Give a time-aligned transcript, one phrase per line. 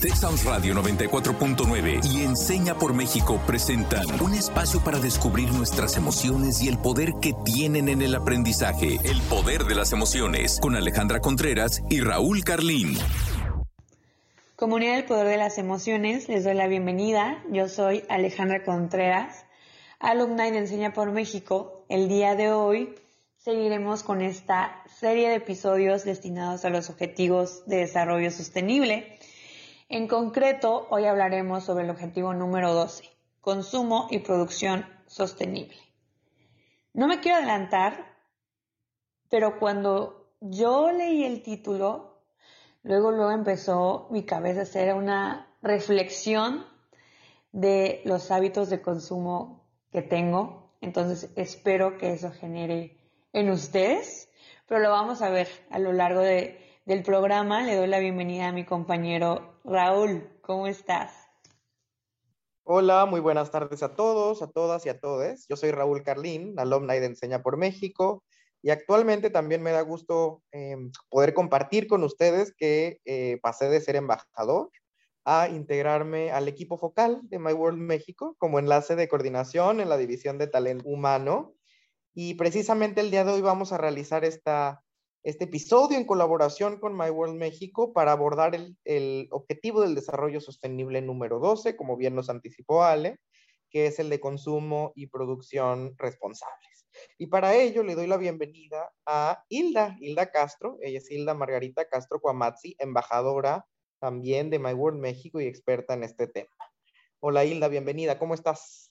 [0.00, 6.68] Texas Radio 94.9 y Enseña por México presentan un espacio para descubrir nuestras emociones y
[6.68, 8.96] el poder que tienen en el aprendizaje.
[9.04, 12.96] El poder de las emociones con Alejandra Contreras y Raúl Carlín.
[14.56, 17.44] Comunidad del Poder de las Emociones, les doy la bienvenida.
[17.50, 19.44] Yo soy Alejandra Contreras,
[19.98, 21.84] alumna de Enseña por México.
[21.90, 22.94] El día de hoy
[23.36, 29.18] seguiremos con esta serie de episodios destinados a los objetivos de desarrollo sostenible
[29.90, 33.10] en concreto, hoy hablaremos sobre el objetivo número 12,
[33.40, 35.76] consumo y producción sostenible.
[36.94, 38.06] No me quiero adelantar,
[39.28, 42.22] pero cuando yo leí el título,
[42.84, 46.64] luego luego empezó mi cabeza a hacer una reflexión
[47.50, 50.72] de los hábitos de consumo que tengo.
[50.80, 52.96] Entonces espero que eso genere
[53.32, 54.30] en ustedes,
[54.68, 57.64] pero lo vamos a ver a lo largo del programa.
[57.64, 61.12] Le doy la bienvenida a mi compañero Raúl, ¿cómo estás?
[62.64, 65.46] Hola, muy buenas tardes a todos, a todas y a todos.
[65.48, 68.24] Yo soy Raúl Carlín, alumna de Enseña por México,
[68.62, 73.80] y actualmente también me da gusto em, poder compartir con ustedes que eh, pasé de
[73.80, 74.70] ser embajador
[75.24, 79.98] a integrarme al equipo focal de My World México como enlace de coordinación en la
[79.98, 81.54] división de talento humano.
[82.14, 84.82] Y precisamente el día de hoy vamos a realizar esta
[85.22, 88.54] este episodio en colaboración con My World México para abordar
[88.84, 93.18] el, objetivo del desarrollo sostenible número 12, como bien nos anticipó Ale,
[93.68, 96.86] que es el de consumo y producción responsables.
[97.18, 101.86] Y para ello le doy la bienvenida a Hilda, Hilda Castro, ella es Hilda Margarita
[101.86, 103.66] Castro Cuamazzi, embajadora
[104.00, 106.50] también de My World México y experta en este tema.
[107.20, 108.89] Hola Hilda, bienvenida, ¿cómo estás?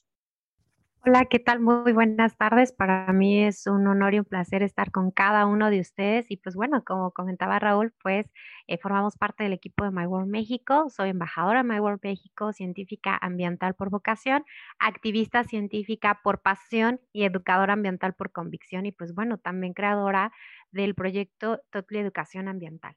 [1.05, 1.61] Hola, ¿qué tal?
[1.61, 2.73] Muy buenas tardes.
[2.73, 6.29] Para mí es un honor y un placer estar con cada uno de ustedes.
[6.29, 8.29] Y pues bueno, como comentaba Raúl, pues
[8.67, 10.89] eh, formamos parte del equipo de My World México.
[10.89, 14.43] Soy embajadora de My World México, científica ambiental por vocación,
[14.77, 18.85] activista científica por pasión y educadora ambiental por convicción.
[18.85, 20.33] Y pues bueno, también creadora
[20.71, 22.95] del proyecto Total Educación Ambiental.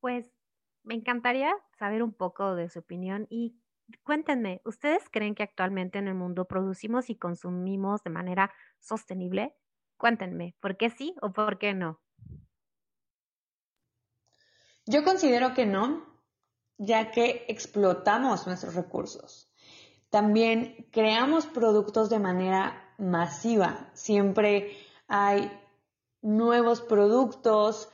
[0.00, 0.37] Pues
[0.88, 3.54] me encantaría saber un poco de su opinión y
[4.04, 8.50] cuéntenme, ¿ustedes creen que actualmente en el mundo producimos y consumimos de manera
[8.80, 9.54] sostenible?
[9.98, 12.00] Cuéntenme, ¿por qué sí o por qué no?
[14.86, 16.06] Yo considero que no,
[16.78, 19.52] ya que explotamos nuestros recursos.
[20.08, 23.90] También creamos productos de manera masiva.
[23.92, 24.74] Siempre
[25.06, 25.52] hay
[26.22, 27.90] nuevos productos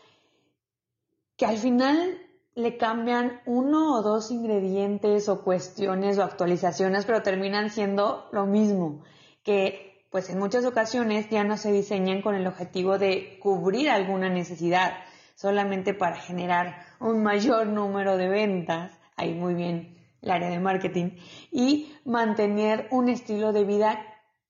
[1.37, 2.24] que al final
[2.54, 9.03] le cambian uno o dos ingredientes o cuestiones o actualizaciones, pero terminan siendo lo mismo,
[9.42, 14.28] que pues en muchas ocasiones ya no se diseñan con el objetivo de cubrir alguna
[14.28, 14.92] necesidad,
[15.34, 21.19] solamente para generar un mayor número de ventas, ahí muy bien el área de marketing,
[21.50, 24.00] y mantener un estilo de vida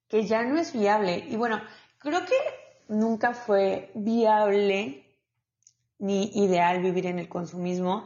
[0.09, 1.25] que ya no es viable.
[1.28, 1.60] Y bueno,
[1.98, 2.36] creo que
[2.88, 5.03] nunca fue viable
[6.04, 8.04] ni ideal vivir en el consumismo,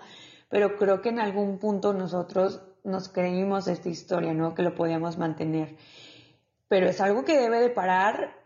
[0.49, 4.55] pero creo que en algún punto nosotros nos creímos esta historia, ¿no?
[4.55, 5.77] Que lo podíamos mantener.
[6.69, 8.37] Pero es algo que debe de parar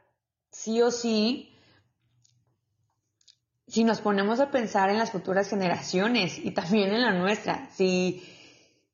[0.50, 1.54] sí o sí
[3.68, 8.22] si nos ponemos a pensar en las futuras generaciones y también en la nuestra, si,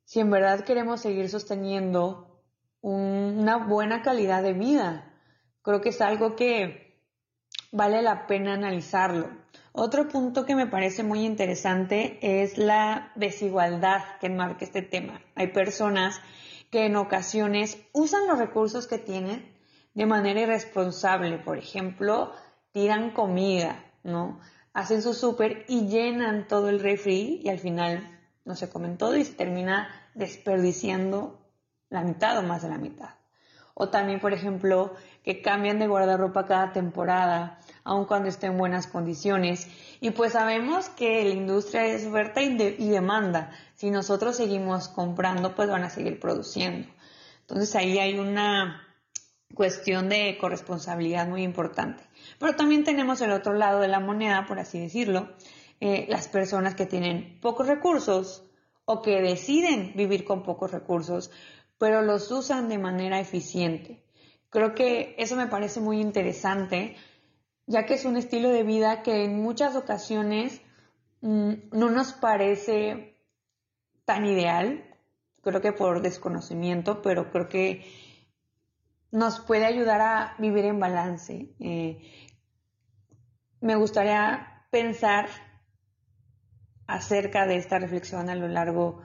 [0.05, 2.43] si en verdad queremos seguir sosteniendo
[2.81, 5.15] una buena calidad de vida.
[5.63, 7.01] Creo que es algo que
[7.71, 9.31] vale la pena analizarlo.
[9.73, 15.21] Otro punto que me parece muy interesante es la desigualdad que enmarca este tema.
[15.35, 16.21] Hay personas
[16.71, 19.55] que en ocasiones usan los recursos que tienen
[19.95, 21.39] de manera irresponsable.
[21.39, 22.33] Por ejemplo,
[22.73, 24.41] tiran comida, ¿no?
[24.73, 29.17] Hacen su súper y llenan todo el refri y al final no se comen todo
[29.17, 31.39] y se termina desperdiciando
[31.91, 33.11] la mitad o más de la mitad.
[33.75, 38.87] O también, por ejemplo, que cambian de guardarropa cada temporada aun cuando esté en buenas
[38.87, 39.67] condiciones.
[40.01, 43.51] Y pues sabemos que la industria es oferta y, demanda.
[43.75, 46.87] Si nosotros seguimos comprando, pues van a seguir produciendo.
[47.41, 48.87] Entonces ahí hay una
[49.55, 52.05] cuestión de corresponsabilidad muy importante.
[52.39, 55.31] Pero también tenemos el otro lado de la moneda, por así decirlo,
[55.81, 58.45] eh, las personas que tienen pocos recursos
[58.85, 61.31] o que deciden vivir con pocos recursos,
[61.79, 64.03] pero los usan de manera eficiente.
[64.51, 66.97] Creo que eso me parece muy interesante
[67.69, 70.63] ya que es un estilo de vida que en muchas ocasiones
[71.21, 73.15] mm, no nos parece
[74.07, 74.85] tan ideal,
[75.43, 77.85] creo que por desconocimiento, pero creo que
[79.11, 81.51] nos puede ayudar a vivir en balance.
[81.61, 82.01] Eh,
[83.61, 85.29] me gustaría pensar
[86.87, 89.03] acerca de esta reflexión a lo largo,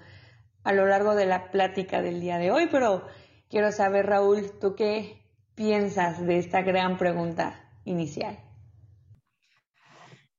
[0.63, 3.05] a lo largo de la plática del día de hoy, pero
[3.49, 5.21] quiero saber, Raúl, ¿tú qué
[5.53, 8.42] piensas de esta gran pregunta inicial?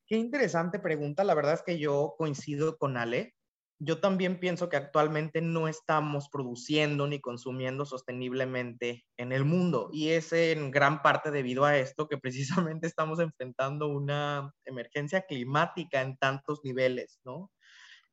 [0.07, 1.25] Qué interesante pregunta.
[1.25, 3.35] La verdad es que yo coincido con Ale.
[3.81, 10.11] Yo también pienso que actualmente no estamos produciendo ni consumiendo sosteniblemente en el mundo y
[10.11, 16.17] es en gran parte debido a esto que precisamente estamos enfrentando una emergencia climática en
[16.17, 17.51] tantos niveles, ¿no?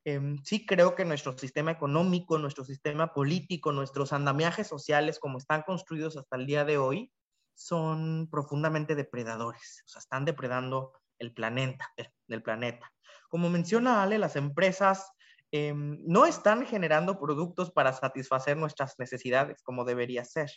[0.04, 5.62] Em, sí creo que nuestro sistema económico, nuestro sistema político, nuestros andamiajes sociales como están
[5.62, 7.12] construidos hasta el día de hoy
[7.54, 11.92] son profundamente depredadores, o sea, están depredando el planeta,
[12.28, 12.92] el planeta.
[13.28, 15.12] Como menciona Ale, las empresas
[15.54, 20.50] Em, no están generando productos para satisfacer nuestras necesidades como debería ser.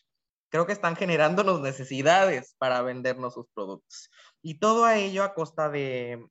[0.49, 4.09] Creo que están generándonos necesidades para vendernos sus productos.
[4.41, 6.25] Y todo a ello a costa de,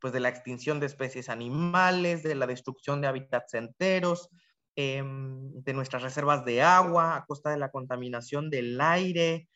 [0.00, 4.28] pues, de la extinción de especies animales, de la destrucción de hábitats enteros,
[4.76, 9.48] em, de nuestras reservas de agua, a costa de la contaminación del aire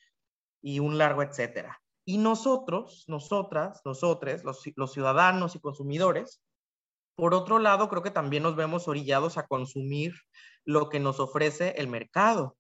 [0.62, 1.80] y un largo etcétera.
[2.08, 4.40] Y nosotros, nosotras, nosotros,
[4.76, 6.42] los ciudadanos y consumidores,
[7.14, 10.14] por otro lado, creo que también nos vemos orillados a consumir
[10.64, 12.56] lo que nos ofrece el mercado,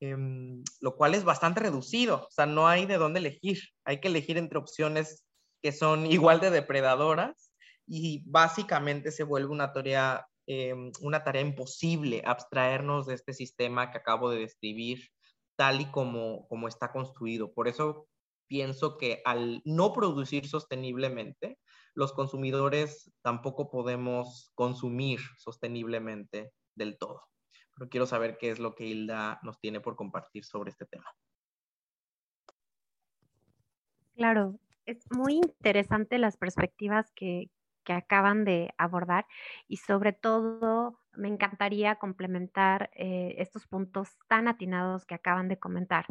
[0.00, 4.08] em, lo cual es bastante reducido, o sea, no hay de dónde elegir, hay que
[4.08, 5.26] elegir entre opciones
[5.62, 7.52] que son igual de depredadoras
[7.86, 13.98] y básicamente se vuelve una tarea, em, una tarea imposible abstraernos de este sistema que
[13.98, 15.10] acabo de describir
[15.54, 17.52] tal y como, como está construido.
[17.52, 18.08] Por eso
[18.46, 21.58] pienso que al no producir sosteniblemente,
[21.94, 27.22] los consumidores tampoco podemos consumir sosteniblemente del todo.
[27.74, 31.06] Pero quiero saber qué es lo que Hilda nos tiene por compartir sobre este tema.
[34.14, 37.50] Claro, es muy interesante las perspectivas que,
[37.88, 39.26] acaban de abordar
[39.68, 46.04] y sobre todo me encantaría complementar eh, estos puntos tan atinados que acaban de comentar.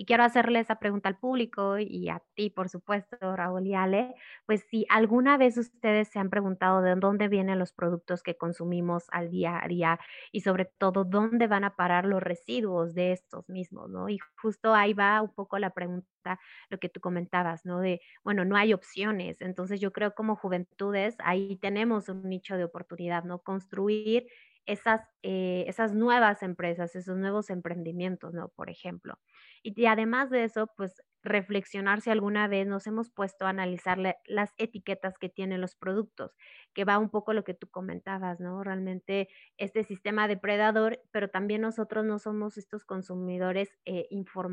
[0.00, 4.14] Y quiero hacerle esa pregunta al público y a ti, por supuesto, Raúl y Ale,
[4.46, 9.06] pues si alguna vez ustedes se han preguntado de dónde vienen los productos que consumimos
[9.10, 9.98] al día a día
[10.30, 14.08] y sobre todo dónde van a parar los residuos de estos mismos, ¿no?
[14.08, 16.38] Y justo ahí va un poco la pregunta,
[16.70, 17.80] lo que tú comentabas, ¿no?
[17.80, 19.40] De, bueno, no hay opciones.
[19.40, 23.40] Entonces yo creo como juventudes, ahí tenemos un nicho de oportunidad, ¿no?
[23.42, 24.28] Construir
[24.68, 28.50] esas, eh, esas nuevas empresas, esos nuevos emprendimientos, ¿no?
[28.50, 29.18] Por ejemplo.
[29.62, 34.52] Y, además de eso, pues reflexionar si alguna vez nos hemos puesto a analizar las
[34.58, 36.36] etiquetas que tienen los productos,
[36.74, 38.62] que va un poco lo que tú comentabas, ¿no?
[38.62, 44.06] Realmente este sistema depredador, pero también nosotros no somos estos consumidores eh,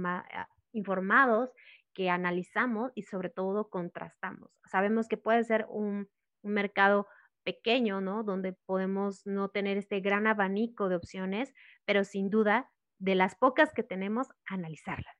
[0.05, 1.51] ah, informados
[1.93, 4.49] que analizamos y sobre todo contrastamos.
[4.65, 6.09] Sabemos que puede ser un
[6.41, 7.07] mercado
[7.45, 8.23] pequeño, ¿no?
[8.23, 11.53] Donde podemos no tener este gran abanico de opciones,
[11.85, 15.15] pero sin duda de las pocas que tenemos, analizarlas.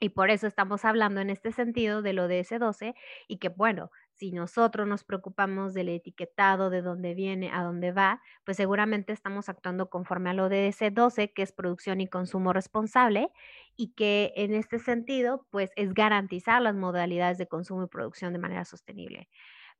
[0.00, 2.94] Y por eso estamos hablando en este sentido de lo ds 12
[3.26, 8.20] y que, bueno, si nosotros nos preocupamos del etiquetado, de dónde viene, a dónde va,
[8.44, 13.30] pues seguramente estamos actuando conforme a lo ds 12, que es producción y consumo responsable,
[13.76, 18.38] y que en este sentido, pues es garantizar las modalidades de consumo y producción de
[18.38, 19.28] manera sostenible.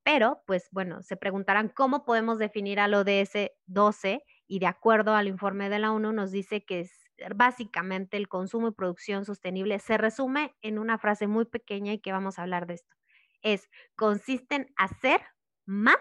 [0.04, 5.14] Pero, pues bueno, se preguntarán cómo podemos definir a lo ds 12 y de acuerdo
[5.14, 6.92] al informe de la ONU nos dice que es
[7.34, 12.12] básicamente el consumo y producción sostenible se resume en una frase muy pequeña y que
[12.12, 12.94] vamos a hablar de esto.
[13.42, 15.20] Es, consiste en hacer
[15.66, 15.96] más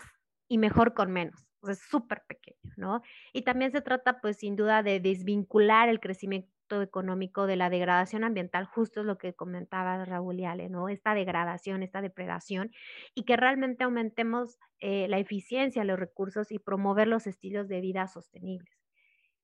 [0.48, 1.48] y mejor con menos.
[1.68, 3.02] es súper pequeño, ¿no?
[3.34, 6.50] Y también se trata, pues, sin duda, de desvincular el crecimiento
[6.82, 10.90] económico de la degradación ambiental, justo es lo que comentaba Raúl y Ale, ¿no?
[10.90, 12.72] Esta degradación, esta depredación,
[13.16, 17.82] y que realmente aumentemos eh, la eficiencia de los recursos y promover los estilos de
[17.82, 18.78] vida sostenibles.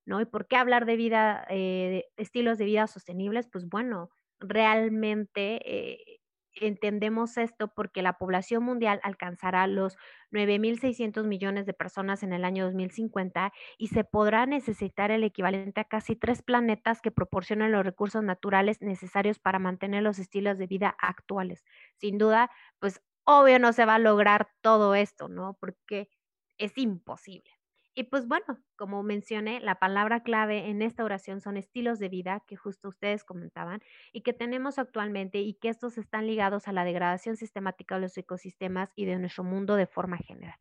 [0.06, 0.22] ¿no?
[0.22, 3.48] ¿Y por qué hablar de vida, eh, estilos de vida sostenibles?
[3.52, 6.13] Pues bueno, realmente eh,
[6.56, 9.98] entendemos esto porque la población mundial alcanzará los
[10.32, 15.86] 9.600 millones de personas en el año 2050 y se podrá necesitar el equivalente a
[15.86, 20.96] casi tres planetas que proporcionan los recursos naturales necesarios para mantener los estilos de vida
[21.00, 21.64] actuales.
[21.98, 25.58] Sin duda, pues obvio no se va a lograr todo esto, ¿no?
[25.60, 26.10] Porque
[26.58, 27.53] es imposible.
[27.96, 32.44] Y pues bueno, como mencioné, la palabra clave en esta oración son estilos de vida
[32.48, 33.82] que justo ustedes comentaban
[34.12, 38.18] y que tenemos actualmente y que estos están ligados a la degradación sistemática de los
[38.18, 40.58] ecosistemas y de nuestro mundo de forma general.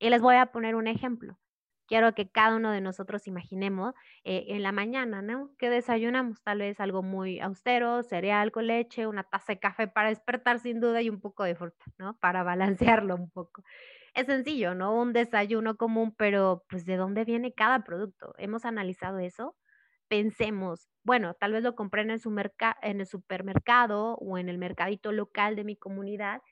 [0.00, 1.38] Y les voy a poner un ejemplo.
[1.88, 5.50] quiero que cada uno de nosotros imaginemos eh, en la mañana, ¿no?
[5.58, 6.42] ¿Qué desayunamos?
[6.42, 10.80] Tal vez algo muy austero, cereal con leche, una taza de café para despertar sin
[10.80, 12.18] duda y un poco de fruta, ¿no?
[12.20, 13.64] Para balancearlo un poco.
[14.14, 14.94] Es sencillo, ¿no?
[15.00, 18.32] Un desayuno común, pero pues ¿de dónde viene cada producto?
[18.38, 19.56] ¿Hemos analizado eso?
[20.08, 22.20] Pensemos, bueno, tal vez lo compré en el,
[22.82, 26.42] en el supermercado o en el mercadito local de mi comunidad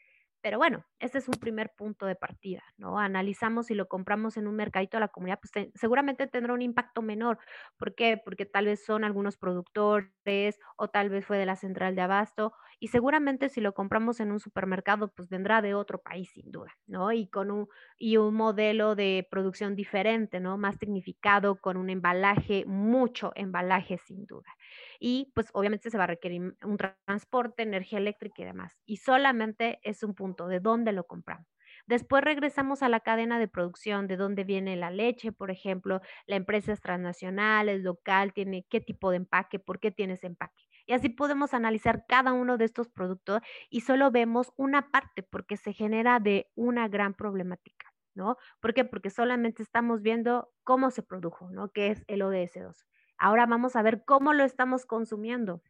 [0.42, 2.98] pero bueno, este es un primer punto de partida, ¿no?
[2.98, 7.00] Analizamos si lo compramos en un mercadito de la comunidad, pues seguramente tendrá un impacto
[7.00, 7.38] menor.
[7.78, 8.20] ¿Por qué?
[8.22, 12.52] Porque tal vez son algunos productores o tal vez fue de la central de abasto
[12.80, 16.72] y seguramente si lo compramos en un supermercado, pues vendrá de otro país sin duda,
[16.86, 17.12] ¿no?
[17.12, 20.58] Y con un, y un modelo de producción diferente, ¿no?
[20.58, 24.48] Más significado, con un embalaje, mucho embalaje sin duda
[24.98, 26.76] y pues obviamente se va a requerir un
[27.06, 28.78] transporte, energía eléctrica y demás.
[28.86, 31.46] Y solamente es un punto de dónde lo compramos.
[31.86, 36.36] Después regresamos a la cadena de producción, de dónde viene la leche, por ejemplo, la
[36.36, 40.64] empresa es transnacional, es local, tiene qué tipo de empaque, por qué tiene ese empaque.
[40.86, 45.56] Y así podemos analizar cada uno de estos productos y solo vemos una parte porque
[45.56, 48.36] se genera de una gran problemática, ¿no?
[48.60, 48.84] ¿Por qué?
[48.84, 51.70] Porque solamente estamos viendo cómo se produjo, ¿no?
[51.70, 52.84] Que es el ODS2.
[53.22, 55.62] Ahora vamos a ver cómo lo estamos consumiendo.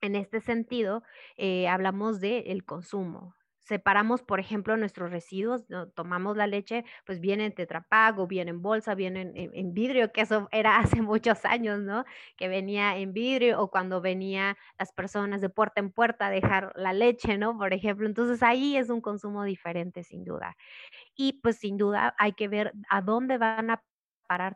[0.00, 1.04] En este sentido,
[1.36, 3.36] eh, hablamos del el consumo.
[3.60, 8.62] Separamos, por ejemplo, nuestros residuos, tomamos la leche, pues viene en tetrapack o viene en
[8.62, 12.04] bolsa, viene en, vidrio, que eso era hace muchos años, ¿no?
[12.36, 16.72] Que venía en vidrio o cuando venía las personas de puerta en puerta a dejar
[16.74, 17.56] la leche, ¿no?
[17.56, 20.56] Por ejemplo, entonces ahí es un consumo diferente, sin duda.
[21.14, 23.84] Y pues sin duda hay que ver a dónde van a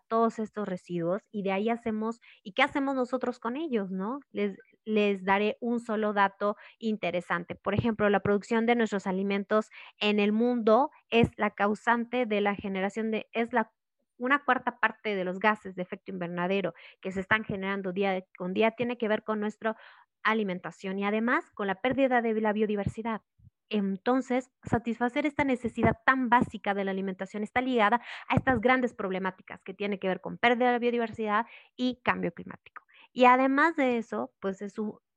[0.09, 4.21] todos estos residuos y de ahí hacemos, ¿y qué hacemos nosotros con ellos, no?
[4.33, 7.55] Les, les daré un solo dato interesante.
[7.55, 12.55] Por ejemplo, la producción de nuestros alimentos en el mundo es la causante de la
[12.55, 13.73] generación de, es la
[14.19, 18.55] una cuarta parte de los gases de efecto invernadero que se están generando día con
[18.55, 19.77] día tiene que ver con nuestra
[20.23, 23.21] alimentación y además con la pérdida de la biodiversidad.
[23.69, 29.63] Entonces, satisfacer esta necesidad tan básica de la alimentación está ligada a estas grandes problemáticas
[29.63, 31.47] que tienen que ver con pérdida de biodiversidad
[31.77, 32.85] y cambio climático.
[33.13, 34.69] Y además de eso, pues eh,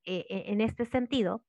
[0.06, 1.44] eh, en este sentido,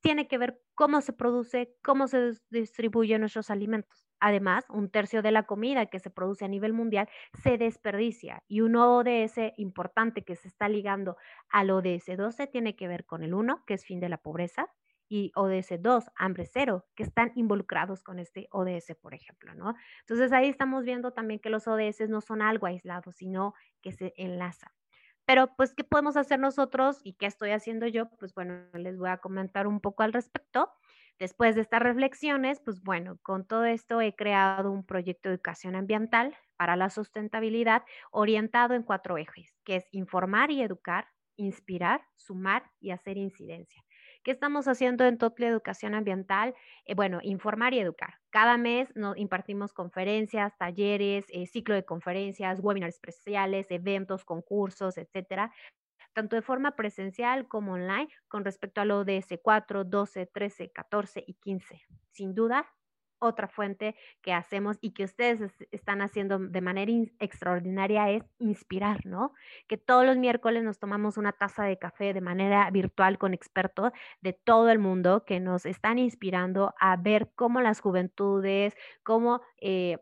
[0.00, 4.06] tiene que ver cómo se produce, cómo se distribuyen nuestros alimentos.
[4.20, 7.08] Además, un tercio de la comida que se produce a nivel mundial
[7.42, 11.16] se desperdicia y un ODS importante que se está ligando
[11.48, 14.68] al ODS 12 tiene que ver con el 1, que es fin de la pobreza,
[15.14, 19.76] y ODS 2, hambre cero, que están involucrados con este ODS, por ejemplo, ¿no?
[20.00, 24.12] Entonces ahí estamos viendo también que los ODS no son algo aislado, sino que se
[24.16, 24.72] enlazan.
[25.24, 28.10] Pero pues, ¿qué podemos hacer nosotros y qué estoy haciendo yo?
[28.18, 30.72] Pues bueno, les voy a comentar un poco al respecto.
[31.20, 35.76] Después de estas reflexiones, pues bueno, con todo esto he creado un proyecto de educación
[35.76, 41.06] ambiental para la sustentabilidad orientado en cuatro ejes, que es informar y educar,
[41.36, 43.80] inspirar, sumar y hacer incidencia.
[44.24, 46.54] ¿Qué estamos haciendo en Totli Educación Ambiental?
[46.86, 48.14] Eh, bueno, informar y educar.
[48.30, 55.52] Cada mes nos impartimos conferencias, talleres, eh, ciclo de conferencias, webinars especiales, eventos, concursos, etcétera,
[56.14, 61.22] tanto de forma presencial como online con respecto a lo de S4, 12, 13, 14
[61.26, 61.82] y 15.
[62.10, 62.66] Sin duda,
[63.24, 65.40] otra fuente que hacemos y que ustedes
[65.70, 69.32] están haciendo de manera extraordinaria es inspirar, ¿no?
[69.66, 73.92] Que todos los miércoles nos tomamos una taza de café de manera virtual con expertos
[74.20, 79.40] de todo el mundo que nos están inspirando a ver cómo las juventudes, cómo...
[79.60, 79.98] Eh,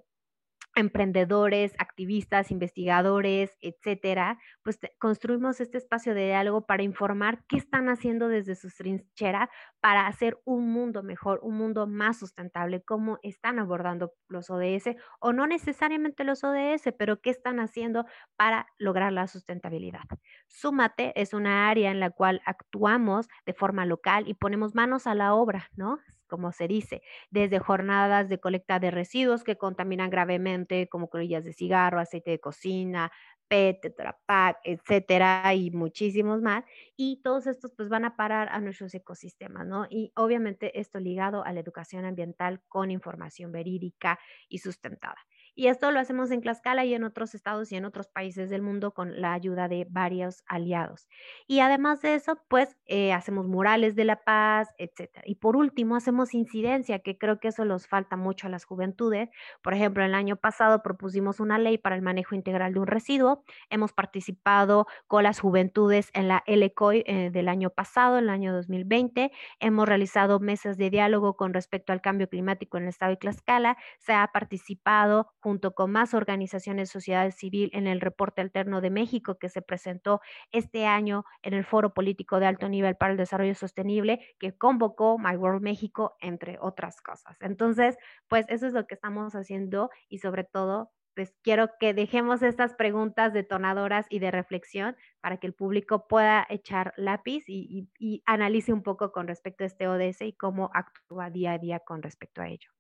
[0.75, 8.29] emprendedores, activistas, investigadores, etcétera, pues construimos este espacio de diálogo para informar qué están haciendo
[8.29, 9.51] desde su trinchera
[9.81, 15.33] para hacer un mundo mejor, un mundo más sustentable, cómo están abordando los ODS o
[15.33, 20.05] no necesariamente los ODS, pero qué están haciendo para lograr la sustentabilidad.
[20.47, 25.15] Súmate es una área en la cual actuamos de forma local y ponemos manos a
[25.15, 25.99] la obra, ¿no?
[26.33, 31.53] Como se dice, desde jornadas de colecta de residuos que contaminan gravemente, como colillas de
[31.53, 33.13] cigarro, aceite de cocina,
[33.49, 34.19] PET, Tetra
[34.65, 36.65] etcétera, y muchísimos más.
[36.97, 39.87] Y todos estos pues van a parar a nuestros ecosistemas, ¿no?
[39.91, 45.19] Y obviamente esto ligado a la educación ambiental con información verídica y sustentada.
[45.55, 48.63] Y esto lo hacemos en Tlaxcala y en otros estados y en otros países del
[48.63, 51.09] mundo con la ayuda de varios aliados.
[51.47, 55.11] Y además de eso, pues eh, hacemos murales de la paz, etc.
[55.27, 59.29] Y por último, hacemos incidencia, que creo que eso los falta mucho a las juventudes.
[59.63, 63.45] Por ejemplo, el año pasado propusimos una ley para el manejo integral de un residuo.
[63.69, 69.31] Hemos participado con las juventudes en la LCOI eh, del año pasado, el año 2020.
[69.61, 73.77] Hemos realizado mesas de diálogo con respecto al cambio climático en el estado de Tlaxcala.
[73.99, 79.39] Se ha participado junto con más organizaciones sociedad civil en el reporte alterno de México
[79.39, 80.21] que se presentó
[80.53, 85.19] este año en el Foro Político de Alto Nivel para el Desarrollo Sostenible que convocó
[85.19, 87.37] My World México, entre otras cosas.
[87.41, 87.97] Entonces,
[88.29, 92.75] pues eso es lo que estamos haciendo y sobre todo pues quiero que dejemos estas
[92.75, 97.91] preguntas detonadoras y de reflexión para que el público pueda echar lápiz y,
[98.25, 102.03] analice un poco con respecto a este ODS y cómo actúa día a día con
[102.03, 102.71] respecto a ello.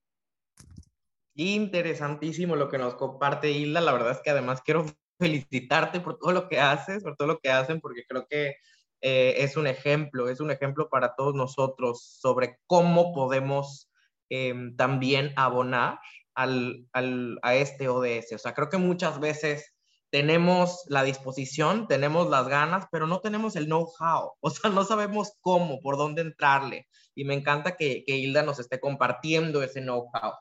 [1.34, 3.80] Interesantísimo lo que nos comparte Hilda.
[3.80, 4.84] La verdad es que además quiero
[5.18, 8.56] felicitarte por todo lo que haces, por todo lo que hacen, porque creo que
[9.00, 13.90] eh, es un ejemplo, es un ejemplo para todos nosotros sobre cómo podemos
[14.28, 15.98] em, también abonar
[16.34, 18.32] al, al, a este ODS.
[18.34, 19.74] O sea, creo que muchas veces
[20.10, 25.32] tenemos la disposición, tenemos las ganas, pero no tenemos el know-how, o sea, no sabemos
[25.40, 26.86] cómo, por dónde entrarle.
[27.14, 30.32] Y me encanta que, que Hilda nos esté compartiendo ese know-how.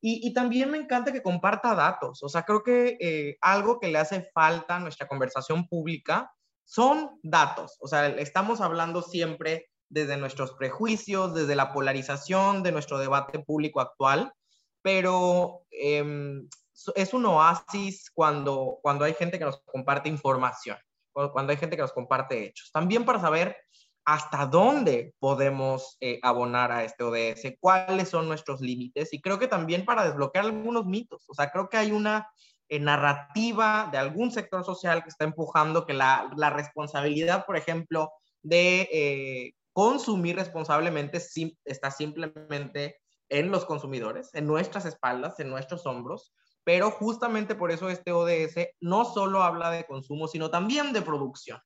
[0.00, 3.98] Y, también me encanta que comparta datos, o sea, creo que eh, algo que le
[3.98, 6.30] hace falta a nuestra conversación pública
[6.64, 12.98] son datos, o sea, estamos hablando siempre desde nuestros prejuicios, desde la polarización de nuestro
[12.98, 14.34] debate público actual,
[14.82, 16.48] pero em,
[16.94, 20.76] es un oasis cuando, cuando hay gente que nos comparte información,
[21.12, 22.70] cuando hay gente que nos comparte hechos.
[22.72, 23.56] También para saber
[24.04, 29.48] hasta dónde podemos eh, abonar a este ODS, cuáles son nuestros límites y creo que
[29.48, 31.24] también para desbloquear algunos mitos.
[31.28, 32.28] O sea, creo que hay una
[32.68, 38.10] eh, narrativa de algún sector social que está empujando que la, responsabilidad, por ejemplo,
[38.42, 41.20] de eh, consumir responsablemente
[41.64, 42.98] está simplemente
[43.30, 48.68] en los consumidores, en nuestras espaldas, en nuestros hombros, pero justamente por eso este ODS
[48.80, 51.60] no solo habla de consumo, sino también de producción,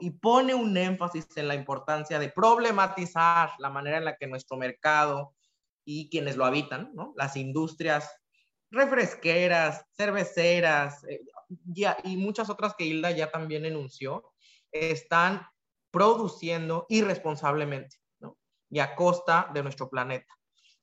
[0.00, 4.56] Y pone un énfasis en la importancia de problematizar la manera en la que nuestro
[4.56, 5.34] mercado
[5.84, 6.92] y quienes lo habitan.
[7.16, 8.10] Las industrias
[8.70, 11.20] refresqueras, cerveceras eh,
[12.04, 14.32] y muchas otras que Hilda ya también enunció,
[14.70, 15.46] están
[15.90, 17.96] produciendo irresponsablemente.
[18.70, 20.30] Y a costa de nuestro planeta.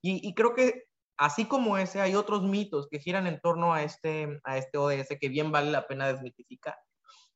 [0.02, 0.84] Y, creo que
[1.16, 5.16] así como ese, hay otros mitos que giran en torno a este, a este ODS
[5.20, 6.76] que bien vale la pena desmitificar.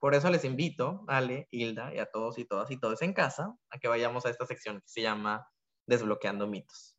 [0.01, 3.55] Por eso les invito, Ale, Hilda y a todos y todas y todos en casa,
[3.69, 5.47] a que vayamos a esta sección que se llama
[5.87, 6.97] Desbloqueando mitos.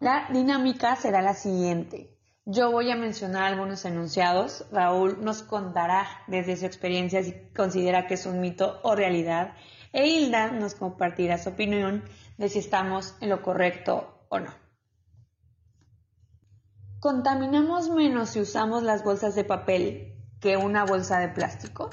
[0.00, 2.18] La dinámica será la siguiente.
[2.44, 4.66] Yo voy a mencionar algunos enunciados.
[4.72, 9.54] Raúl nos contará desde su experiencia si considera que es un mito o realidad.
[9.92, 12.02] E Hilda nos compartirá su opinión
[12.36, 14.52] de si estamos en lo correcto o no.
[16.98, 20.09] ¿Contaminamos menos si usamos las bolsas de papel
[20.40, 21.90] que una bolsa de plástico?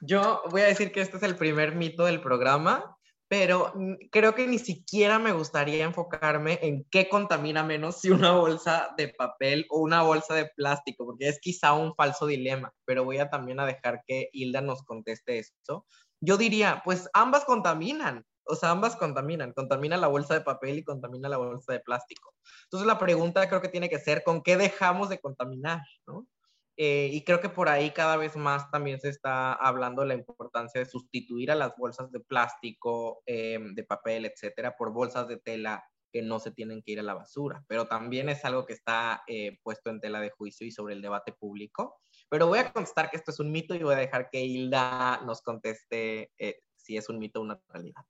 [0.00, 2.96] Yo voy a decir que este es el primer mito del programa,
[3.28, 3.72] pero
[4.10, 9.08] creo que ni siquiera me gustaría enfocarme en qué contamina menos si una bolsa de
[9.08, 13.30] papel o una bolsa de plástico, porque es quizá un falso dilema, pero voy a
[13.30, 15.86] también a dejar que Hilda nos conteste esto.
[16.20, 20.84] Yo diría, pues ambas contaminan, o sea, ambas contaminan, contamina la bolsa de papel y
[20.84, 22.34] contamina la bolsa de plástico.
[22.64, 25.80] Entonces la pregunta creo que tiene que ser, ¿con qué dejamos de contaminar?
[26.06, 26.26] ¿no?
[26.76, 30.14] Eh, y creo que por ahí cada vez más también se está hablando de la
[30.14, 35.36] importancia de sustituir a las bolsas de plástico, eh, de papel, etcétera, por bolsas de
[35.36, 37.62] tela que no se tienen que ir a la basura.
[37.68, 41.02] Pero también es algo que está eh, puesto en tela de juicio y sobre el
[41.02, 42.00] debate público.
[42.28, 45.20] Pero voy a contestar que esto es un mito y voy a dejar que Hilda
[45.24, 46.30] nos conteste
[46.76, 48.02] si es un mito o una realidad.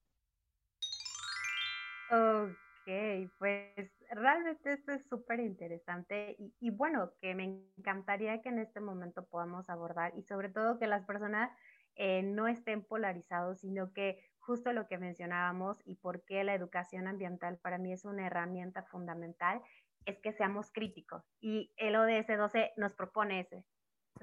[2.11, 7.45] Ok, pues realmente esto es súper interesante y, bueno, que me
[7.77, 11.51] encantaría que en este momento podamos abordar y sobre todo que las personas
[11.97, 17.07] eh, no estén polarizados, sino que justo lo que mencionábamos y por qué la educación
[17.07, 19.61] ambiental para mí es una herramienta fundamental,
[20.05, 21.23] es que seamos críticos.
[21.41, 23.65] Y el ODS 12 nos propone ese,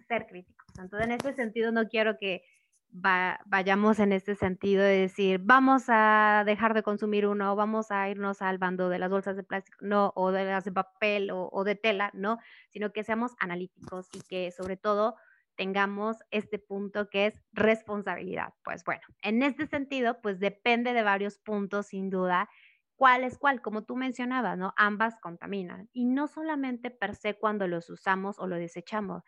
[0.08, 0.67] ser críticos.
[0.78, 2.43] Entonces, en ese sentido, no quiero que
[2.91, 8.41] vayamos en este sentido de decir, vamos a dejar de consumir uno, vamos a irnos
[8.41, 11.63] al bando de las bolsas de plástico, no, o de las de papel o, o
[11.63, 15.15] de tela, no, sino que seamos analíticos y que sobre todo
[15.60, 18.54] tengamos este punto que es responsabilidad.
[18.63, 22.49] Pues bueno, en este sentido, pues depende de varios puntos, sin duda.
[22.95, 23.62] ¿Cuál es cuál?
[23.62, 24.73] Como tú mencionabas, ¿no?
[24.78, 25.89] Ambas contaminan.
[25.91, 29.23] Y no solamente per se cuando los usamos o lo desechamos,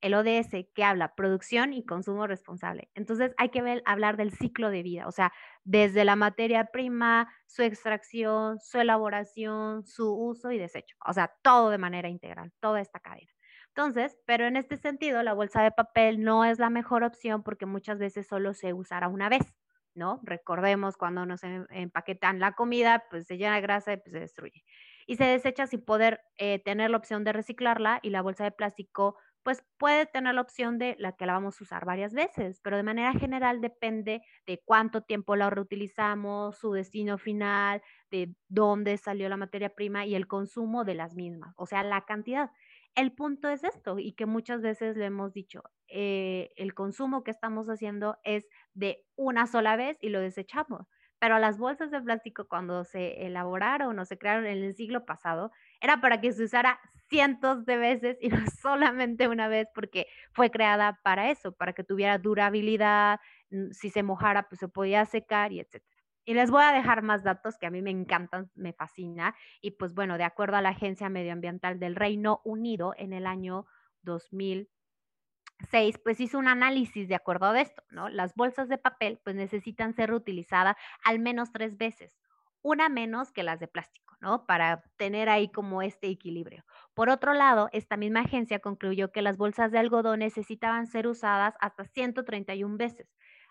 [0.00, 2.90] el ODS que habla producción y consumo responsable.
[2.94, 5.32] Entonces hay que hablar del ciclo de vida, o sea,
[5.64, 11.70] desde la materia prima, su extracción, su elaboración, su uso y desecho, o sea, todo
[11.70, 13.32] de manera integral, toda esta cadena.
[13.68, 17.66] Entonces, pero en este sentido, la bolsa de papel no es la mejor opción porque
[17.66, 19.54] muchas veces solo se usará una vez,
[19.94, 20.20] ¿no?
[20.22, 24.64] Recordemos cuando nos empaquetan la comida, pues se llena de grasa y pues se destruye.
[25.06, 28.50] y se desecha sin poder eh, tener la opción de reciclarla y la bolsa de
[28.50, 32.58] plástico pues puede tener la opción de la que la vamos a usar varias veces,
[32.64, 37.80] pero de manera general depende de cuánto tiempo la reutilizamos, su destino final,
[38.10, 42.04] de dónde salió la materia prima y el consumo de las mismas, o sea, la
[42.04, 42.50] cantidad.
[42.96, 47.30] El punto es esto y que muchas veces le hemos dicho, eh, el consumo que
[47.30, 50.88] estamos haciendo es de una sola vez y lo desechamos.
[51.20, 55.52] Pero las bolsas de plástico cuando se elaboraron o se crearon en el siglo pasado,
[55.80, 60.50] era para que se usara cientos de veces y no solamente una vez, porque fue
[60.50, 65.52] creada para eso, para que tuviera durabilidad, mm, si se mojara, pues se podía secar
[65.52, 65.96] y etcétera.
[66.24, 69.36] Y les voy a dejar más datos que a mí me encantan, me fascina.
[69.60, 73.66] Y pues bueno, de acuerdo a la Agencia Medioambiental del Reino Unido, en el año
[74.02, 78.08] 2006, pues hizo un análisis de acuerdo a esto, ¿no?
[78.08, 82.18] Las bolsas de papel pues necesitan ser reutilizadas al menos tres veces
[82.66, 84.46] una menos que las de plástico, ¿no?
[84.46, 86.64] Para tener ahí como este equilibrio.
[86.94, 91.54] Por otro lado, esta misma agencia concluyó que las bolsas de algodón necesitaban ser usadas
[91.60, 93.08] hasta 131 veces.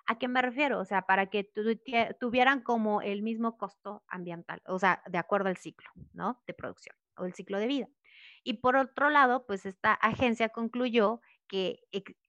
[0.08, 0.80] ¿A qué me refiero?
[0.80, 1.50] O sea, para que
[2.20, 6.42] tuvieran como el mismo costo ambiental, o sea, de acuerdo al ciclo, ¿no?
[6.46, 7.88] De producción o el ciclo de vida.
[8.44, 11.80] Y por otro lado, pues esta agencia concluyó que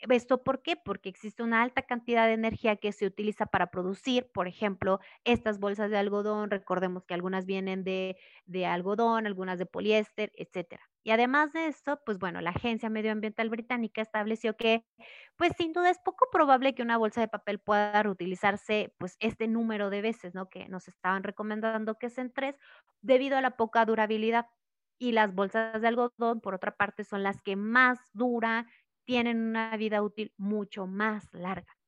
[0.09, 0.77] esto ¿por qué?
[0.77, 5.59] Porque existe una alta cantidad de energía que se utiliza para producir, por ejemplo, estas
[5.59, 10.83] bolsas de algodón, recordemos que algunas vienen de, de algodón, algunas de poliéster, etcétera.
[11.05, 14.85] Y además de esto, pues bueno, la Agencia Medioambiental Británica estableció que,
[15.37, 19.47] pues sin duda es poco probable que una bolsa de papel pueda reutilizarse, pues este
[19.47, 20.49] número de veces, ¿no?
[20.49, 22.57] Que nos estaban recomendando que sean tres,
[23.03, 24.47] debido a la poca durabilidad.
[24.99, 28.67] Y las bolsas de algodón, por otra parte, son las que más duran
[29.07, 31.79] tienen una vida útil mucho más larga.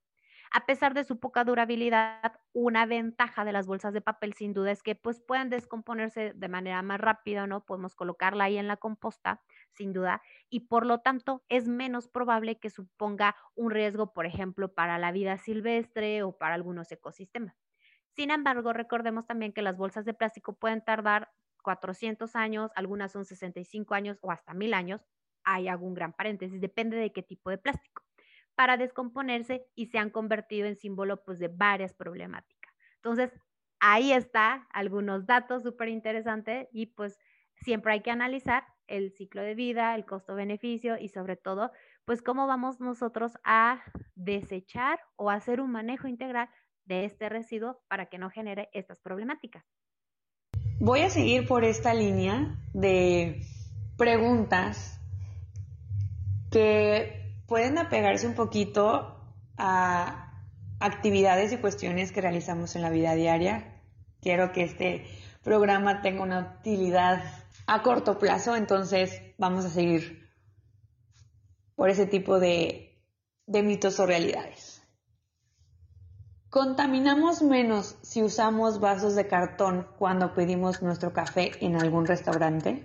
[0.51, 4.71] A pesar de su poca durabilidad, una ventaja de las bolsas de papel sin duda
[4.73, 7.67] es que pues pueden descomponerse de manera más rápida, ¿no?
[7.67, 12.59] Podemos colocarla ahí en la composta, sin duda, y por lo tanto es menos probable
[12.59, 17.57] que suponga un riesgo, por ejemplo, para la vida silvestre o para algunos ecosistemas.
[18.11, 21.31] Sin embargo, recordemos también que las bolsas de plástico pueden tardar
[21.63, 25.05] 400 años, algunas son 65 años o hasta 1000 años
[25.49, 28.03] hay algún gran paréntesis, depende de qué tipo de plástico,
[28.55, 32.75] para descomponerse y se han convertido en símbolo pues, de varias problemáticas.
[32.97, 33.33] Entonces,
[33.81, 37.19] ahí está algunos datos súper interesantes y pues
[37.55, 41.73] siempre hay que analizar el ciclo de vida, el costo-beneficio y sobre todo,
[42.05, 43.83] pues cómo vamos nosotros a
[44.15, 46.51] desechar o hacer un manejo integral
[46.85, 49.65] de este residuo para que no genere estas problemáticas.
[50.81, 53.41] Voy a seguir por esta línea de
[53.97, 54.98] preguntas
[56.51, 59.17] que pueden apegarse un poquito
[59.57, 60.45] a
[60.81, 63.83] actividades y cuestiones que realizamos en la vida diaria.
[64.21, 65.07] Quiero que este
[65.43, 67.23] programa tenga una utilidad
[67.67, 70.29] a corto plazo, entonces vamos a seguir
[71.75, 72.99] por ese tipo de,
[73.47, 74.83] mitos o realidades.
[76.51, 82.83] ¿Contaminamos menos si usamos vasos de cartón cuando pedimos nuestro café en algún restaurante?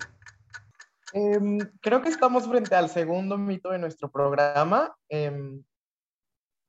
[1.14, 4.96] Em, creo que estamos frente al segundo mito de nuestro programa.
[5.10, 5.64] Em,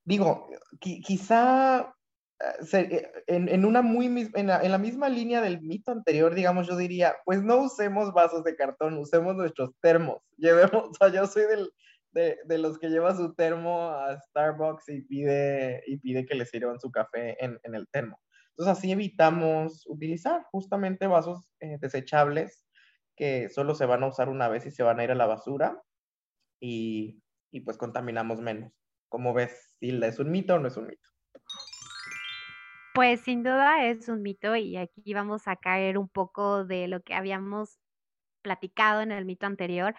[0.05, 0.49] digo,
[0.81, 1.95] quizá
[2.41, 7.17] eh, eh, en, una muy en la, misma línea del mito anterior, digamos, yo diría,
[7.25, 10.19] pues no usemos vasos de cartón, usemos nuestros termos.
[10.37, 11.45] Llevemos, o sea, yo soy
[12.13, 16.45] de, de, los que lleva su termo a Starbucks y pide, y pide que le
[16.45, 18.21] sirvan su café en, en el termo.
[18.51, 22.64] Entonces así evitamos utilizar justamente vasos eh, desechables
[23.17, 25.27] que solo se van a usar una vez y se van a ir a la
[25.27, 25.83] basura
[26.61, 28.73] y, y pues contaminamos menos.
[29.09, 30.09] ¿Cómo ves, Hilda?
[30.09, 31.09] ¿Es un mito o no es un mito?
[32.95, 37.03] Pues sin duda es un mito y aquí vamos a caer un poco de lo
[37.03, 37.81] que habíamos
[38.43, 39.97] platicado en el mito anterior.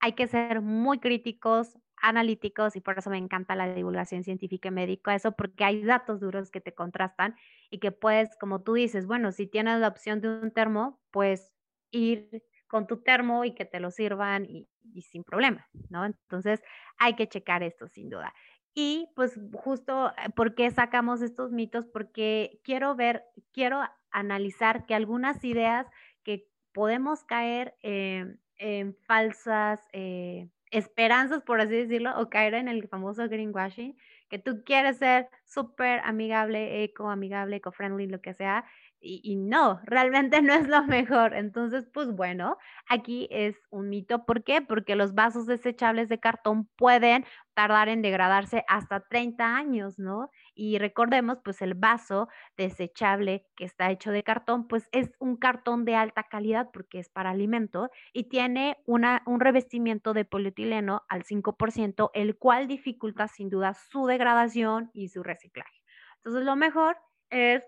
[0.00, 4.72] Hay que ser muy críticos, analíticos y por eso me encanta la divulgación científica y
[4.72, 7.36] médica, eso porque hay datos duros que te contrastan
[7.70, 11.52] y que puedes, como tú dices, bueno, si tienes la opción de un termo, pues
[11.90, 14.68] ir con tu termo y que te lo sirvan y,
[15.02, 16.04] sin problema, ¿no?
[16.04, 16.60] Entonces
[16.98, 18.34] hay que checar esto sin duda.
[18.74, 21.86] Y pues justo, eh, ¿por qué sacamos estos mitos?
[21.86, 25.86] Porque quiero ver, quiero analizar que algunas ideas
[26.22, 33.28] que podemos caer en falsas eh, esperanzas, por así decirlo, o caer en el famoso
[33.28, 33.96] greenwashing,
[34.28, 38.64] que tú quieres ser súper amigable, eco, amigable, eco-friendly, lo que sea,
[39.00, 41.34] y, no, realmente no es lo mejor.
[41.34, 42.58] Entonces, pues bueno,
[42.88, 44.24] aquí es un mito.
[44.26, 44.60] ¿Por qué?
[44.60, 50.30] Porque los vasos desechables de cartón pueden tardar en degradarse hasta 30 años, ¿no?
[50.54, 55.84] Y recordemos, pues el vaso desechable que está hecho de cartón, pues es un cartón
[55.84, 61.24] de alta calidad porque es para alimento y tiene una, un revestimiento de polietileno al
[61.24, 65.82] 5%, el cual dificulta sin duda su degradación y su reciclaje.
[66.16, 66.96] Entonces, lo mejor
[67.30, 67.64] es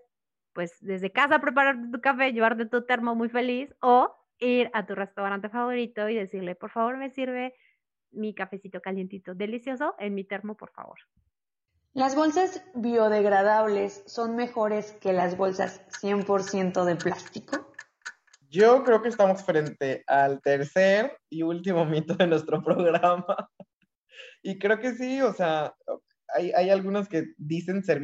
[0.52, 4.94] pues desde casa prepararte tu café, llevarte tu termo muy feliz o ir a tu
[4.94, 7.54] restaurante favorito y decirle, por favor, me sirve
[8.10, 10.98] mi cafecito calientito, delicioso, en mi termo, por favor.
[11.92, 17.74] ¿Las bolsas biodegradables son mejores que las bolsas 100% de plástico?
[18.48, 23.50] Yo creo que estamos frente al tercer y último mito de nuestro programa.
[24.42, 25.74] Y creo que sí, o sea,
[26.34, 28.00] hay, hay algunos que dicen ser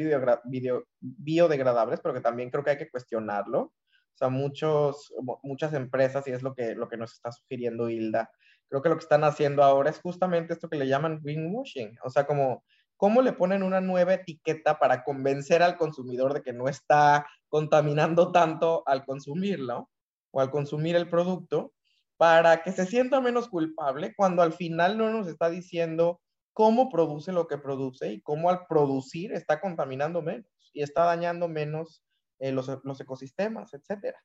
[1.00, 3.60] biodegradables, pero que también creo que hay que cuestionarlo.
[3.60, 5.12] O sea, muchos,
[5.42, 8.30] muchas empresas, y es lo que, lo que nos está sugiriendo Hilda,
[8.68, 11.98] creo que lo que están haciendo ahora es justamente esto que le llaman greenwashing.
[12.02, 12.64] O sea, como
[12.96, 18.32] cómo le ponen una nueva etiqueta para convencer al consumidor de que no está contaminando
[18.32, 19.90] tanto al consumirlo
[20.30, 21.72] o al consumir el producto,
[22.16, 26.20] para que se sienta menos culpable cuando al final no nos está diciendo
[26.56, 31.48] cómo produce lo que produce y cómo al producir está contaminando menos y está dañando
[31.48, 32.02] menos
[32.38, 34.18] eh, los, ecosistemas, etcétera.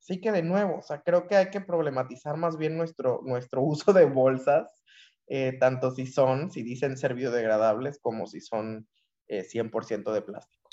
[0.00, 3.62] Así que de nuevo, o sea, creo que hay que problematizar más bien nuestro, nuestro
[3.62, 4.82] uso de bolsas,
[5.28, 8.88] eh, tanto si son, si dicen ser biodegradables, como si son
[9.28, 10.68] 100% eh, de plástico.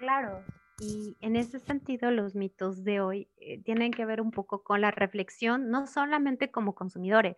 [0.00, 0.44] Claro,
[0.80, 3.28] y en ese sentido, los mitos de hoy
[3.64, 7.36] tienen que ver un poco con la reflexión, no solamente como consumidores,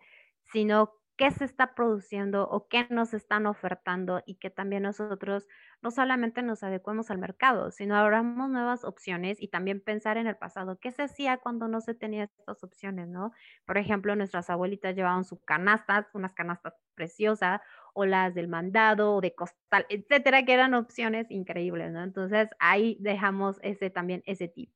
[0.51, 5.47] sino qué se está produciendo o qué nos están ofertando y que también nosotros
[5.81, 10.37] no solamente nos adecuemos al mercado, sino abramos nuevas opciones y también pensar en el
[10.37, 13.31] pasado, qué se hacía cuando no se tenía estas opciones, ¿no?
[13.65, 17.61] Por ejemplo, nuestras abuelitas llevaban sus canastas, unas canastas preciosas,
[17.93, 22.03] o las del mandado o de costal, etcétera, que eran opciones increíbles, ¿no?
[22.03, 24.71] Entonces ahí dejamos ese también, ese tip.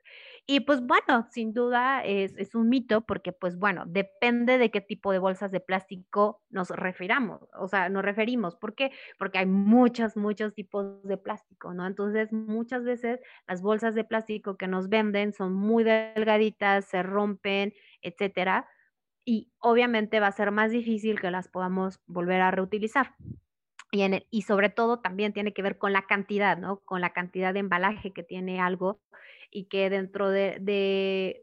[0.45, 4.81] Y pues bueno, sin duda es, es, un mito porque pues bueno, depende de qué
[4.81, 8.55] tipo de bolsas de plástico nos refiramos, o sea, nos referimos.
[8.55, 8.91] ¿Por qué?
[9.19, 11.85] Porque hay muchos, muchos tipos de plástico, ¿no?
[11.85, 17.73] Entonces muchas veces las bolsas de plástico que nos venden son muy delgaditas, se rompen,
[18.01, 18.67] etcétera
[19.27, 23.13] y obviamente va a ser más difícil que las podamos volver a reutilizar.
[23.91, 26.79] Y, en y sobre todo también tiene que ver con la cantidad, ¿no?
[26.85, 29.01] Con la cantidad de embalaje que tiene algo
[29.51, 30.57] y que dentro de,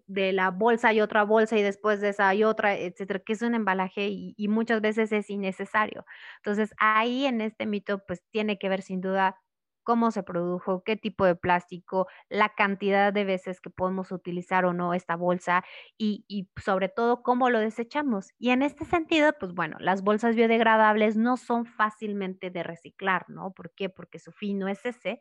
[0.06, 3.42] de, la bolsa hay otra bolsa y después de esa hay otra, etcétera, que es
[3.42, 6.06] un embalaje y, y, muchas veces es innecesario.
[6.38, 9.36] Entonces, ahí en este mito, pues tiene que ver sin duda
[9.84, 14.72] cómo se produjo, qué tipo de plástico, la cantidad de veces que podemos utilizar o
[14.72, 15.64] no esta bolsa
[15.96, 18.32] y, y, sobre todo cómo lo desechamos.
[18.38, 23.52] Y en este sentido, pues bueno, las bolsas biodegradables no son fácilmente de reciclar, ¿no?
[23.52, 23.88] ¿Por qué?
[23.88, 25.20] Porque su fin no es ese.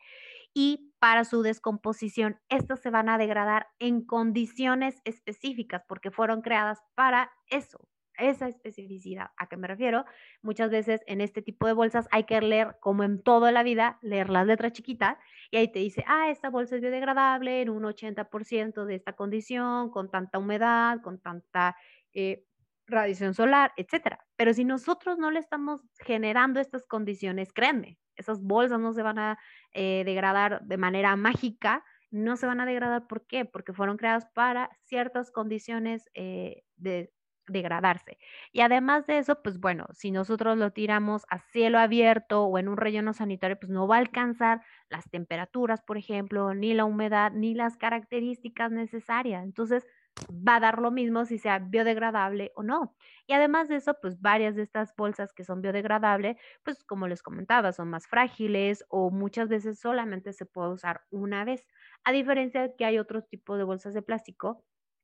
[0.53, 6.79] Y para su descomposición, estas se van a degradar en condiciones específicas porque fueron creadas
[6.95, 7.79] para eso,
[8.17, 9.31] esa especificidad.
[9.37, 10.05] ¿A qué me refiero?
[10.41, 13.99] Muchas veces en este tipo de bolsas hay que leer, como en toda la vida,
[14.01, 15.17] leer las letras chiquitas
[15.51, 19.89] y ahí te dice, ah, esta bolsa es biodegradable en un 80% de esta condición,
[19.91, 21.75] con tanta humedad, con tanta
[22.13, 22.45] eh,
[22.87, 24.25] radiación solar, etcétera.
[24.35, 29.19] Pero si nosotros no le estamos generando estas condiciones, créanme, esas bolsas no se van
[29.19, 29.39] a
[29.73, 33.07] eh, degradar de manera mágica, no se van a degradar.
[33.07, 33.45] ¿Por qué?
[33.45, 37.12] Porque fueron creadas para ciertas condiciones eh, de
[37.47, 38.17] degradarse.
[38.51, 42.67] Y además de eso, pues bueno, si nosotros lo tiramos a cielo abierto o en
[42.69, 47.31] un relleno sanitario, pues no va a alcanzar las temperaturas, por ejemplo, ni la humedad,
[47.33, 49.43] ni las características necesarias.
[49.43, 49.85] Entonces,
[50.29, 52.95] va a dar lo mismo si sea biodegradable o no.
[53.27, 57.23] Y además de eso, pues varias de estas bolsas que son biodegradables, pues como les
[57.23, 61.65] comentaba, son más frágiles o muchas veces solamente se puede usar una vez.
[62.03, 64.63] A diferencia de que hay otros tipos de bolsas de plástico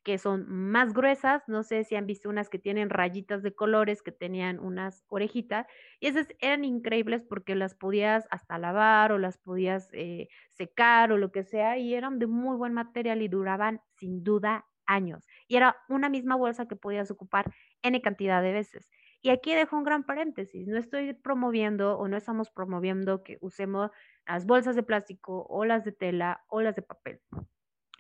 [0.10, 4.02] que son más gruesas, no sé si han visto unas que tienen rayitas de colores,
[4.02, 5.68] que tenían unas orejitas,
[6.00, 11.18] y esas eran increíbles porque las podías hasta lavar o las podías eh, secar o
[11.20, 15.28] lo que sea, y eran de muy buen material y duraban sin duda años.
[15.48, 18.90] Y era una misma bolsa que podías ocupar N cantidad de veces.
[19.22, 23.92] Y aquí dejo un gran paréntesis, no estoy promoviendo o no estamos promoviendo que usemos
[24.26, 27.22] las bolsas de plástico o las de tela o las de papel.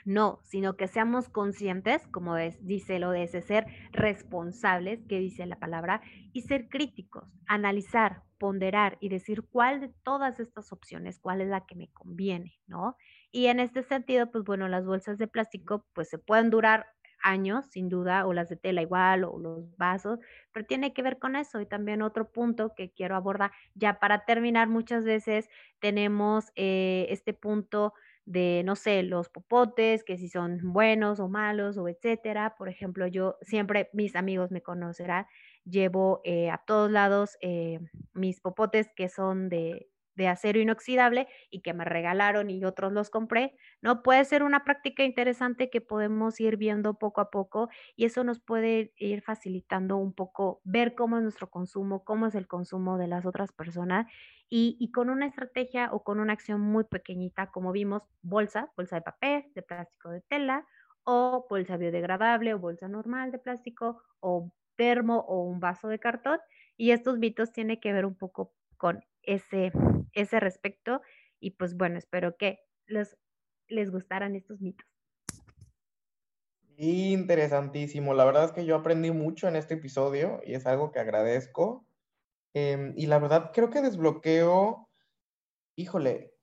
[0.09, 5.59] No, sino que seamos conscientes, como dice lo de ese ser responsables, que dice la
[5.59, 6.01] palabra,
[6.33, 11.67] y ser críticos, analizar, ponderar y decir cuál de todas estas opciones, cuál es la
[11.67, 12.97] que me conviene, ¿no?
[13.31, 16.87] Y en este sentido, pues bueno, las bolsas de plástico pues se pueden durar
[17.21, 20.17] años, sin duda, o las de tela igual, o los vasos,
[20.51, 21.61] pero tiene que ver con eso.
[21.61, 27.35] Y también otro punto que quiero abordar, ya para terminar, muchas veces tenemos eh, este
[27.35, 27.93] punto
[28.29, 32.55] de, no sé, los popotes, que si son buenos o malos o etcétera.
[32.57, 35.25] Por ejemplo, yo siempre, mis amigos me conocerán,
[35.65, 37.79] llevo eh, a todos lados eh,
[38.13, 39.89] mis popotes que son de
[40.19, 44.03] de acero inoxidable y que me regalaron y otros los compré, ¿no?
[44.03, 48.41] Puede ser una práctica interesante que podemos ir viendo poco a poco y eso nos
[48.41, 53.07] puede ir facilitando un poco ver cómo es nuestro consumo, cómo es el consumo de
[53.07, 54.05] las otras personas
[54.49, 58.97] y, y con una estrategia o con una acción muy pequeñita, como vimos, bolsa, bolsa
[58.97, 60.65] de papel, de plástico de tela
[61.03, 66.39] o bolsa biodegradable o bolsa normal de plástico o termo o un vaso de cartón.
[66.77, 69.71] Y estos mitos tienen que ver un poco con ese,
[70.13, 71.01] ese respecto.
[71.39, 73.17] Y pues bueno, espero que les,
[73.67, 74.87] les gustaran estos mitos.
[76.77, 78.13] Interesantísimo.
[78.13, 81.85] La verdad es que yo aprendí mucho en este episodio y es algo que agradezco.
[82.53, 84.89] Em, y la verdad creo que desbloqueo,
[85.75, 86.33] híjole,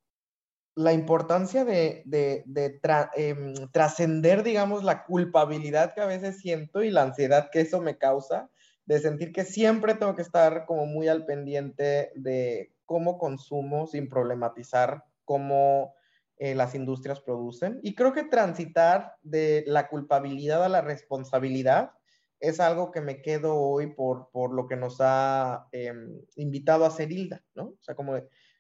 [0.74, 2.78] la importancia de, de, de
[3.14, 7.96] em, trascender, digamos, la culpabilidad que a veces siento y la ansiedad que eso me
[7.96, 8.50] causa,
[8.84, 14.08] de sentir que siempre tengo que estar como muy al pendiente de cómo consumo sin
[14.08, 15.94] problematizar cómo
[16.38, 17.80] eh, las industrias producen.
[17.82, 21.92] Y creo que transitar de la culpabilidad a la responsabilidad
[22.40, 26.88] es algo que me quedo hoy por, por lo que nos ha em, invitado a
[26.88, 27.64] hacer Hilda, ¿no?
[27.68, 28.14] O sea, como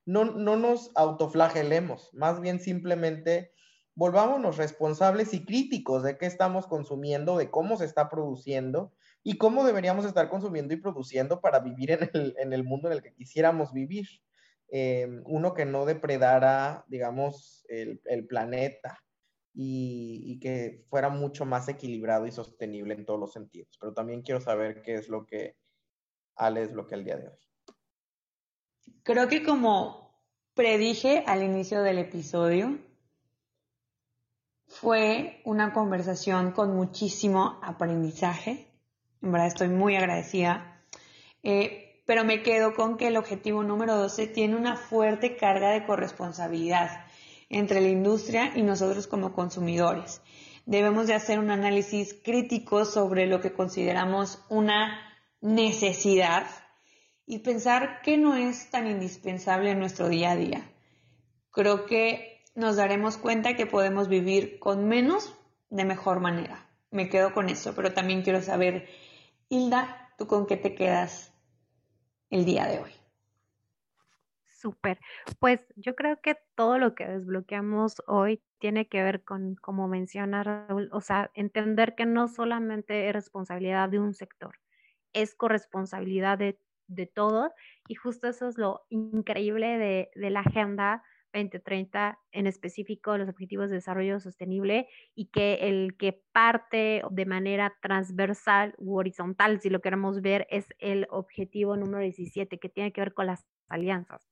[0.06, 3.52] no, no nos autoflagelemos, más bien simplemente
[3.94, 8.92] volvámonos responsables y críticos de qué estamos consumiendo, de cómo se está produciendo
[9.28, 13.12] y cómo deberíamos estar consumiendo y produciendo para vivir en el, mundo en el que
[13.12, 14.06] quisiéramos vivir.
[14.68, 19.02] Eh, uno que no depredara, digamos, el, el planeta
[19.52, 23.76] y, y, que fuera mucho más equilibrado y sostenible en todos los sentidos.
[23.80, 25.56] Pero también quiero saber qué es lo que
[26.36, 27.38] Ale es lo que el día de hoy.
[29.02, 30.22] Creo que como
[30.54, 32.78] predije al inicio del episodio,
[34.68, 38.75] fue una conversación con muchísimo aprendizaje
[39.22, 40.82] en verdad estoy muy agradecida.
[41.42, 45.84] Eh, pero me quedo con que el objetivo número 12 tiene una fuerte carga de
[45.84, 47.04] corresponsabilidad
[47.48, 50.22] entre la industria y nosotros como consumidores.
[50.66, 55.00] Debemos de hacer un análisis crítico sobre lo que consideramos una
[55.40, 56.46] necesidad
[57.26, 60.70] y pensar que no es tan indispensable en nuestro día a día.
[61.50, 65.34] Creo que nos daremos cuenta que podemos vivir con menos
[65.70, 66.68] de mejor manera.
[66.90, 68.88] Me quedo con eso, pero también quiero saber
[69.48, 71.32] Hilda, ¿tú con qué te quedas
[72.30, 72.92] el día de hoy?
[74.44, 74.98] Súper.
[75.38, 80.42] Pues yo creo que todo lo que desbloqueamos hoy tiene que ver con, como menciona
[80.42, 84.58] Raúl, o sea, entender que no solamente es responsabilidad de un sector,
[85.12, 87.52] es corresponsabilidad de, de todos
[87.86, 91.04] y justo eso es lo increíble de, de la agenda
[91.36, 97.74] 2030, en específico los Objetivos de Desarrollo Sostenible, y que el que parte de manera
[97.80, 103.00] transversal u horizontal, si lo queremos ver, es el objetivo número 17, que tiene que
[103.00, 104.28] ver con las alianzas.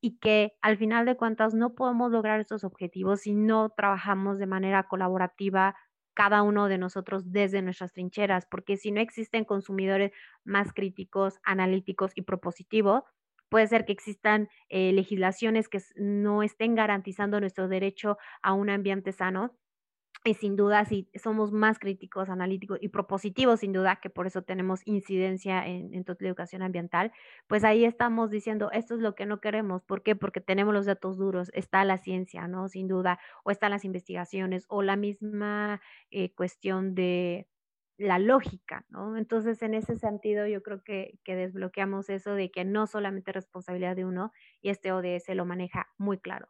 [0.00, 4.46] Y que al final de cuentas no podemos lograr estos objetivos si no trabajamos de
[4.46, 5.74] manera colaborativa
[6.14, 10.10] cada uno de nosotros desde nuestras trincheras, porque si no existen consumidores
[10.44, 13.04] más críticos, analíticos y propositivos,
[13.48, 19.12] Puede ser que existan eh, legislaciones que no estén garantizando nuestro derecho a un ambiente
[19.12, 19.56] sano.
[20.24, 24.42] Y sin duda, si somos más críticos, analíticos y propositivos, sin duda, que por eso
[24.42, 27.12] tenemos incidencia en, toda la educación ambiental,
[27.46, 29.84] pues ahí estamos diciendo, esto es lo que no queremos.
[29.84, 30.16] ¿Por qué?
[30.16, 32.68] Porque tenemos los datos duros, está la ciencia, ¿no?
[32.68, 35.80] Sin duda, o están las investigaciones, o la misma
[36.10, 37.46] eh, cuestión de,
[37.98, 39.16] la lógica, ¿no?
[39.16, 43.96] Entonces, en ese sentido, yo creo que, que, desbloqueamos eso de que no solamente responsabilidad
[43.96, 46.48] de uno, y este ODS lo maneja muy claro.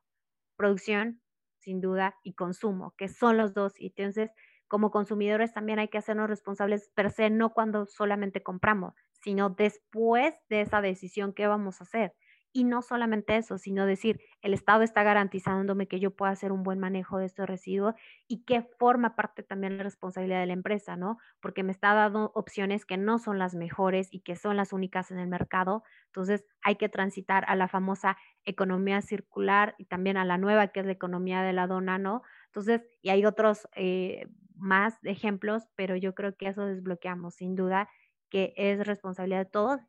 [0.56, 1.22] Producción,
[1.58, 3.80] sin duda, y consumo, que son los dos.
[3.80, 4.30] Y entonces,
[4.68, 10.34] como consumidores también hay que hacernos responsables per se, no cuando solamente compramos, sino después
[10.50, 12.14] de esa decisión, ¿qué vamos a hacer?
[12.52, 16.62] Y no solamente eso, sino decir, el Estado está garantizándome que yo pueda hacer un
[16.62, 17.94] buen manejo de estos residuos
[18.26, 21.18] y que forma parte también la responsabilidad de la empresa, ¿no?
[21.40, 25.10] Porque me está dando opciones que no son las mejores y que son las únicas
[25.10, 25.82] en el mercado.
[26.06, 30.80] Entonces hay que transitar a la famosa economía circular y también a la nueva, que
[30.80, 32.22] es la economía de la dona, ¿no?
[32.46, 34.26] Entonces, y hay otros eh,
[34.56, 37.88] más ejemplos, pero yo creo que eso desbloqueamos, sin duda,
[38.30, 39.80] que es responsabilidad de todos.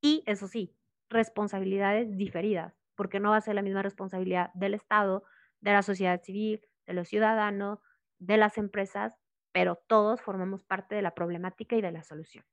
[0.00, 0.76] Y eso sí,
[1.12, 5.24] responsabilidades diferidas, porque no va a ser la misma responsabilidad del Estado
[5.60, 7.78] de la sociedad civil, de los ciudadanos,
[8.18, 9.14] de las empresas,
[9.52, 12.44] pero todos formamos parte de la problemática y de la solución.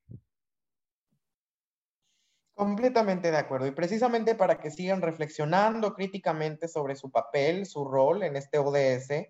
[2.54, 3.66] Completamente de acuerdo.
[3.66, 9.28] Y precisamente para que sigan reflexionando críticamente sobre su papel, su rol en este ODS,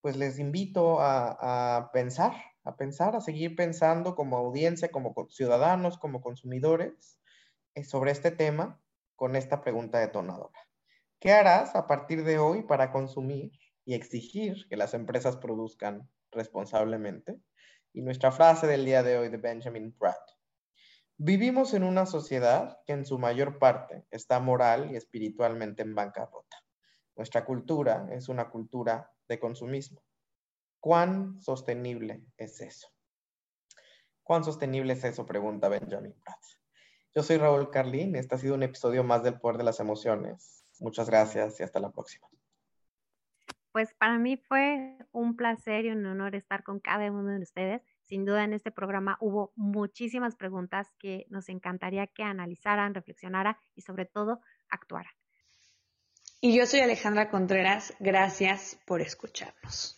[0.00, 6.20] pues les invito a, pensar, a pensar, a seguir pensando como audiencia, como ciudadanos, como
[6.20, 7.17] consumidores
[7.84, 8.80] sobre este tema
[9.16, 10.58] con esta pregunta detonadora.
[11.20, 13.52] ¿Qué harás a partir de hoy para consumir
[13.84, 17.40] y exigir que las empresas produzcan responsablemente?
[17.92, 20.20] Y nuestra frase del día de hoy de Benjamin Pratt.
[21.16, 26.64] Vivimos en una sociedad que en su mayor parte está moral y espiritualmente en bancarrota.
[27.16, 30.00] Nuestra cultura es una cultura de consumismo.
[30.78, 32.88] ¿Cuán sostenible es eso?
[34.22, 35.26] ¿Cuán sostenible es eso?
[35.26, 36.57] Pregunta Benjamin Pratt.
[37.18, 38.14] Yo soy Raúl Carlín.
[38.14, 40.64] Este ha sido un episodio más del Poder de las Emociones.
[40.78, 42.28] Muchas gracias y hasta la próxima.
[43.72, 47.82] Pues para mí fue un placer y un honor estar con cada uno de ustedes.
[48.04, 53.82] Sin duda en este programa hubo muchísimas preguntas que nos encantaría que analizaran, reflexionaran y
[53.82, 54.40] sobre todo
[54.70, 55.12] actuaran.
[56.40, 57.94] Y yo soy Alejandra Contreras.
[57.98, 59.97] Gracias por escucharnos.